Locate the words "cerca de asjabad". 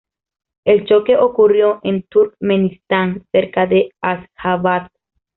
3.31-4.87